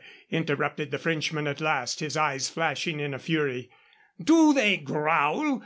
[0.30, 3.68] _"interrupted the Frenchman at last, his eyes flashing in a fury.
[4.18, 5.62] "Do they growl?